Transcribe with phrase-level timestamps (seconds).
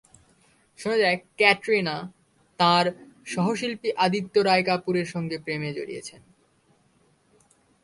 [0.79, 1.95] শোনা যায়, ক্যাটরিনা
[2.59, 2.85] তাঁর
[3.25, 6.21] সহশিল্পী আদিত্য রায় কাপুর সঙ্গে প্রেমে জড়িয়েছেন।